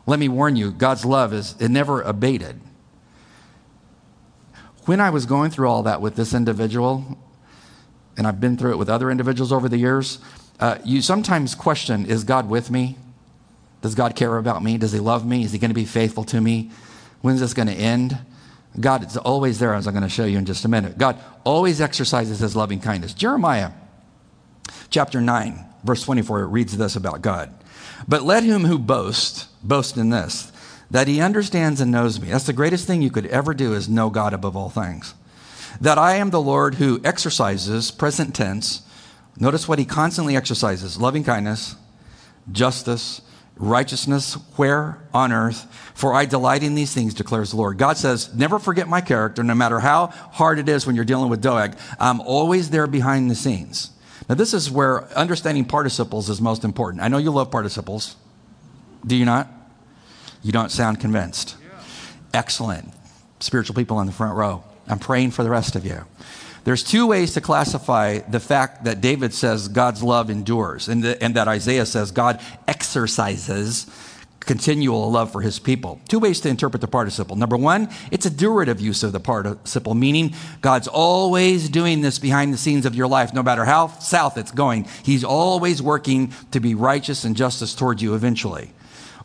[0.06, 2.60] Let me warn you, God's love is it never abated.
[4.86, 7.18] When I was going through all that with this individual,
[8.16, 10.20] and I've been through it with other individuals over the years,
[10.60, 12.96] uh, you sometimes question Is God with me?
[13.82, 14.78] Does God care about me?
[14.78, 15.44] Does He love me?
[15.44, 16.70] Is He going to be faithful to me?
[17.20, 18.18] When's this going to end?
[18.78, 20.98] God is always there, as I'm going to show you in just a minute.
[20.98, 23.12] God always exercises His loving kindness.
[23.12, 23.72] Jeremiah
[24.90, 27.52] chapter 9, verse 24, it reads this about God.
[28.06, 30.52] But let him who boasts boast in this,
[30.90, 32.28] that he understands and knows me.
[32.28, 35.14] That's the greatest thing you could ever do is know God above all things.
[35.80, 38.82] That I am the Lord who exercises, present tense,
[39.38, 41.76] notice what he constantly exercises loving kindness,
[42.50, 43.20] justice,
[43.56, 44.98] righteousness, where?
[45.12, 45.66] On earth.
[45.94, 47.78] For I delight in these things, declares the Lord.
[47.78, 51.30] God says, never forget my character, no matter how hard it is when you're dealing
[51.30, 51.76] with Doeg.
[51.98, 53.90] I'm always there behind the scenes.
[54.28, 57.02] Now, this is where understanding participles is most important.
[57.02, 58.16] I know you love participles.
[59.06, 59.48] Do you not?
[60.42, 61.56] You don't sound convinced.
[61.60, 61.80] Yeah.
[62.34, 62.92] Excellent.
[63.40, 64.64] Spiritual people in the front row.
[64.88, 66.04] I'm praying for the rest of you.
[66.64, 71.22] There's two ways to classify the fact that David says God's love endures and, the,
[71.22, 73.86] and that Isaiah says God exercises
[74.46, 76.00] continual love for his people.
[76.08, 77.36] Two ways to interpret the participle.
[77.36, 82.54] Number one, it's a durative use of the participle, meaning God's always doing this behind
[82.54, 84.86] the scenes of your life, no matter how south it's going.
[85.02, 88.70] He's always working to be righteous and justice towards you eventually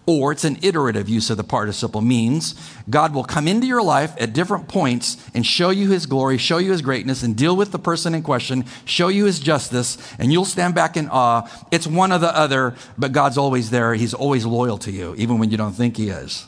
[0.08, 2.56] or it's an iterative use of the participle means
[2.90, 6.58] God will come into your life at different points and show you his glory, show
[6.58, 10.32] you his greatness, and deal with the person in question, show you his justice, and
[10.32, 11.48] you'll stand back in awe.
[11.70, 13.94] It's one or the other, but God's always there.
[13.94, 16.48] He's always loyal to you, even when you don't think he is.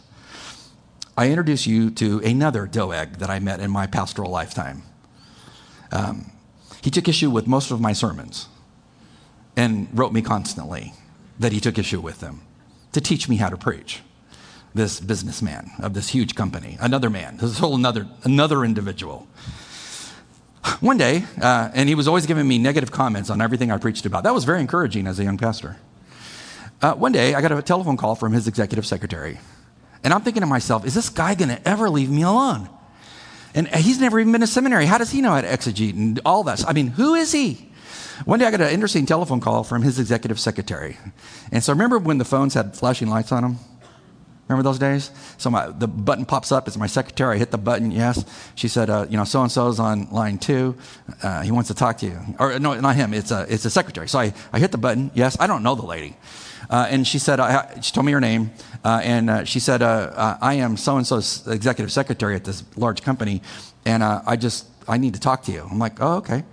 [1.15, 4.81] I introduce you to another Doeg that I met in my pastoral lifetime.
[5.91, 6.31] Um,
[6.81, 8.47] he took issue with most of my sermons
[9.55, 10.93] and wrote me constantly
[11.37, 12.41] that he took issue with them
[12.93, 14.01] to teach me how to preach.
[14.75, 19.27] This businessman of this huge company, another man, this whole another, another individual.
[20.79, 24.05] One day, uh, and he was always giving me negative comments on everything I preached
[24.05, 24.23] about.
[24.23, 25.77] That was very encouraging as a young pastor.
[26.81, 29.39] Uh, one day, I got a telephone call from his executive secretary.
[30.03, 32.69] And I'm thinking to myself, is this guy going to ever leave me alone?
[33.53, 34.85] And he's never even been to seminary.
[34.85, 36.67] How does he know how to exegete and all that?
[36.67, 37.69] I mean, who is he?
[38.25, 40.97] One day I got an interesting telephone call from his executive secretary.
[41.51, 43.57] And so remember when the phones had flashing lights on them?
[44.47, 45.09] Remember those days?
[45.37, 46.67] So my, the button pops up.
[46.67, 47.35] It's my secretary.
[47.35, 47.91] I hit the button.
[47.91, 48.25] Yes.
[48.55, 50.75] She said, uh, you know, so and so's on line two.
[51.21, 52.19] Uh, he wants to talk to you.
[52.39, 53.13] Or no, not him.
[53.13, 54.07] It's a it's a secretary.
[54.09, 55.11] So I, I hit the button.
[55.15, 55.37] Yes.
[55.39, 56.17] I don't know the lady.
[56.69, 57.39] Uh, and she said,
[57.83, 58.49] she told me her name,
[58.85, 62.63] uh, and uh, she said, uh, I am so and so's executive secretary at this
[62.77, 63.41] large company,
[63.85, 65.67] and I just I need to talk to you.
[65.69, 66.43] I'm like, oh, okay.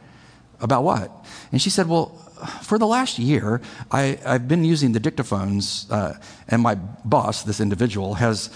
[0.61, 1.20] About what?
[1.53, 2.07] And she said, well,
[2.63, 3.61] for the last year,
[3.91, 6.15] I, have been using the dictaphones, uh,
[6.49, 8.51] and my boss, this individual, has,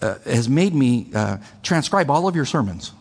[0.00, 2.92] uh, has made me uh, transcribe all of your sermons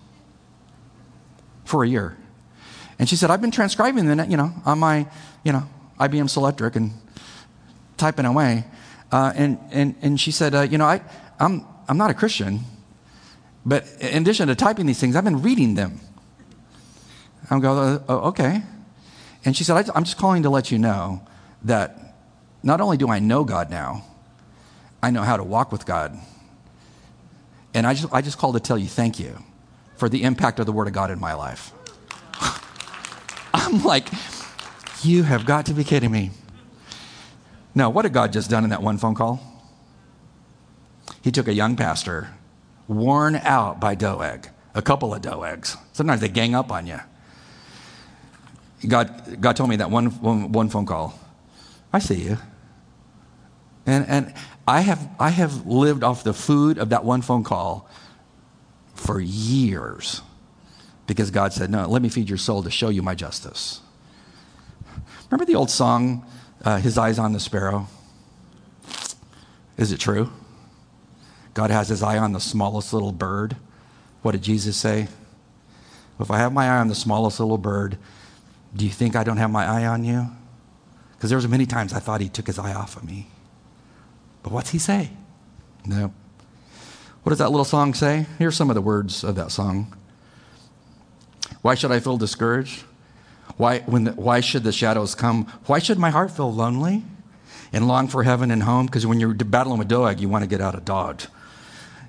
[1.66, 2.18] for a year.
[2.98, 5.08] And she said, I've been transcribing them, you know, on my,
[5.44, 5.64] you know,
[6.00, 6.92] IBM Selectric and
[7.98, 8.66] typing away.
[9.12, 11.02] Uh, and, and, and she said, uh, you know, I,
[11.40, 12.62] I'm, I'm not a Christian,
[13.66, 16.00] but in addition to typing these things, I've been reading them.
[17.50, 18.62] I'm going, oh, okay.
[19.46, 21.26] And she said, I'm just calling to let you know
[21.64, 22.16] that
[22.62, 24.06] not only do I know God now,
[25.02, 26.18] I know how to walk with God.
[27.74, 29.38] And I just, I just called to tell you thank you
[29.96, 31.72] for the impact of the Word of God in my life.
[33.54, 34.10] I'm like,
[35.04, 36.32] you have got to be kidding me.
[37.76, 39.40] Now, what had God just done in that one phone call?
[41.22, 42.30] He took a young pastor,
[42.88, 45.78] worn out by Doeg, a couple of Doegs.
[45.94, 47.00] Sometimes they gang up on you.
[48.88, 51.20] God, God told me that one, one, one phone call.
[51.92, 52.38] I see you.
[53.86, 54.34] And, and
[54.68, 57.90] I, have, I have lived off the food of that one phone call
[58.94, 60.22] for years
[61.08, 63.82] because God said, No, let me feed your soul to show you my justice.
[65.30, 66.26] Remember the old song,
[66.64, 67.88] uh, His Eyes on the Sparrow?
[69.78, 70.30] Is it true?
[71.54, 73.56] God has his eye on the smallest little bird.
[74.22, 75.08] What did Jesus say?
[76.20, 77.98] If I have my eye on the smallest little bird,
[78.76, 80.28] do you think I don't have my eye on you?
[81.16, 83.28] Because there was many times I thought he took his eye off of me.
[84.44, 85.12] But what's he say?
[85.86, 86.14] No.
[87.24, 88.26] What does that little song say?
[88.38, 89.96] Here's some of the words of that song.
[91.62, 92.84] Why should I feel discouraged?
[93.58, 95.46] Why, when the, why should the shadows come?
[95.66, 97.04] Why should my heart feel lonely
[97.74, 98.86] and long for heaven and home?
[98.86, 101.28] Because when you're battling with Doeg, you want to get out of Dodge.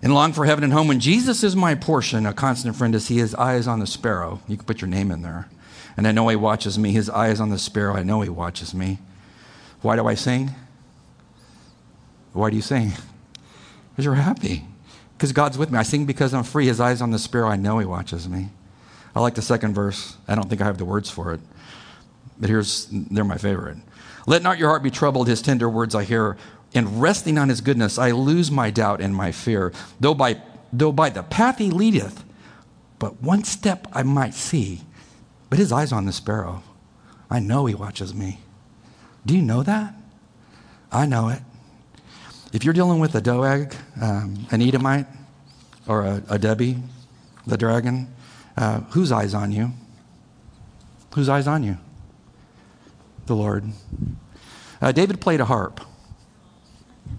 [0.02, 0.86] And long for heaven and home.
[0.86, 4.40] When Jesus is my portion, a constant friend to see his eyes on the sparrow.
[4.46, 5.48] You can put your name in there.
[6.00, 6.92] And I know He watches me.
[6.92, 7.94] His eye is on the sparrow.
[7.94, 9.00] I know He watches me.
[9.82, 10.52] Why do I sing?
[12.32, 12.92] Why do you sing?
[13.90, 14.64] Because you're happy.
[15.12, 15.78] Because God's with me.
[15.78, 16.68] I sing because I'm free.
[16.68, 17.50] His eyes on the sparrow.
[17.50, 18.48] I know He watches me.
[19.14, 20.16] I like the second verse.
[20.26, 21.40] I don't think I have the words for it.
[22.38, 23.76] But here's, they're my favorite.
[24.26, 25.28] Let not your heart be troubled.
[25.28, 26.38] His tender words I hear.
[26.72, 29.70] And resting on his goodness, I lose my doubt and my fear.
[30.00, 30.40] Though by,
[30.72, 32.24] though by the path he leadeth,
[32.98, 34.80] but one step I might see,
[35.50, 36.62] but his eye's on the sparrow.
[37.28, 38.38] I know he watches me.
[39.26, 39.94] Do you know that?
[40.90, 41.42] I know it.
[42.52, 45.06] If you're dealing with a Doeg, um, an Edomite,
[45.86, 46.78] or a, a Debbie,
[47.46, 48.12] the dragon,
[48.56, 49.72] uh, whose eye's on you?
[51.14, 51.78] Whose eye's on you?
[53.26, 53.64] The Lord.
[54.80, 55.80] Uh, David played a harp.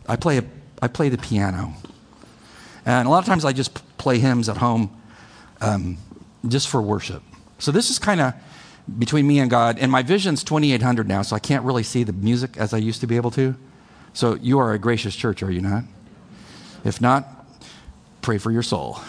[0.08, 0.44] I play, a,
[0.82, 1.74] I play the piano.
[2.86, 4.90] And a lot of times I just play hymns at home
[5.62, 5.98] um,
[6.48, 7.24] just for worship.
[7.62, 8.34] So this is kind of
[8.98, 9.78] between me and God.
[9.78, 13.02] And my vision's 2800 now, so I can't really see the music as I used
[13.02, 13.56] to be able to.
[14.14, 15.84] So you are a gracious church, are you not?
[16.84, 17.46] If not,
[18.24, 19.00] pray for your soul.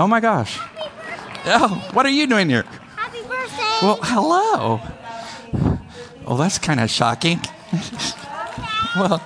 [0.00, 0.58] Oh my gosh.
[1.44, 2.62] Oh, what are you doing here?
[2.96, 3.86] Happy birthday.
[3.86, 4.80] Well, hello.
[6.26, 7.38] Oh, that's kind of shocking.
[8.96, 9.18] well,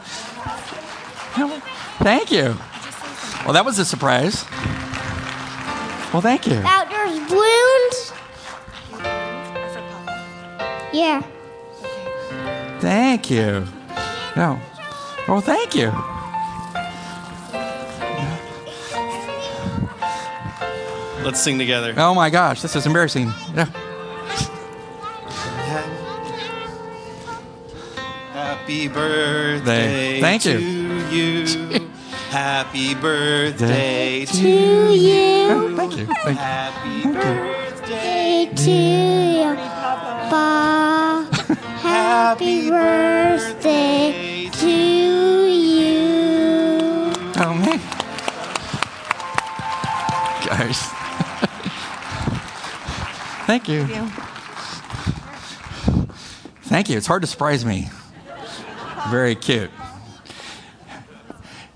[2.02, 2.56] thank you.
[3.44, 4.44] Well, that was a surprise.
[6.12, 6.60] Well, thank you.
[6.64, 8.12] Outdoors balloons.
[10.92, 11.22] Yeah.
[12.80, 13.64] Thank you.
[14.34, 14.58] No.
[15.28, 15.92] Well, thank you.
[21.24, 21.94] Let's sing together.
[21.96, 23.32] Oh my gosh, this is embarrassing.
[23.54, 23.64] Yeah.
[28.32, 30.94] Happy birthday Thank to you.
[31.08, 31.90] you.
[32.30, 35.46] Happy birthday to To you.
[35.50, 36.06] Oh, thank you.
[36.06, 36.34] Thank you.
[36.34, 38.50] Happy birthday.
[38.54, 39.54] To you.
[40.30, 41.28] Ba.
[41.80, 43.63] Happy birthday
[53.54, 53.86] Thank you.
[56.64, 56.96] Thank you.
[56.96, 57.88] It's hard to surprise me.
[59.10, 59.70] Very cute.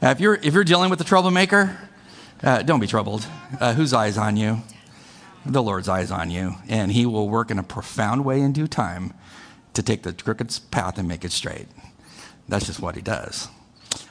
[0.02, 1.78] If you're if you're dealing with a troublemaker,
[2.42, 3.28] uh, don't be troubled.
[3.60, 4.60] Uh, whose eyes on you?
[5.46, 8.66] The Lord's eyes on you, and He will work in a profound way in due
[8.66, 9.14] time
[9.74, 11.68] to take the crooked path and make it straight.
[12.48, 13.46] That's just what He does.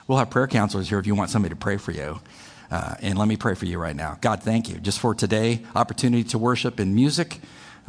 [0.08, 2.22] We'll have prayer counselors here if you want somebody to pray for you.
[2.70, 4.18] Uh, and let me pray for you right now.
[4.20, 7.40] God, thank you just for today, opportunity to worship in music,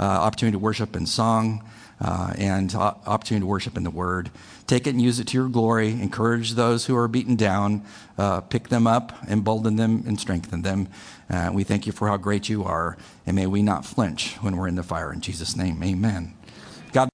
[0.05, 1.69] opportunity to worship in song,
[2.01, 4.31] uh, and uh, opportunity to worship in the Word.
[4.67, 5.91] Take it and use it to your glory.
[5.91, 7.83] Encourage those who are beaten down.
[8.17, 10.89] Uh, pick them up, embolden them, and strengthen them.
[11.31, 12.97] Uh, we thank you for how great you are,
[13.27, 15.13] and may we not flinch when we're in the fire.
[15.13, 16.38] In Jesus' name, amen.